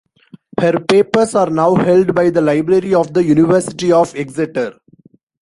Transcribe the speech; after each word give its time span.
Her 0.59 0.79
papers 0.79 1.35
are 1.35 1.51
now 1.51 1.75
held 1.75 2.15
by 2.15 2.31
the 2.31 2.41
library 2.41 2.95
of 2.95 3.13
the 3.13 3.23
University 3.23 3.91
of 3.91 4.15
Exeter. 4.15 4.79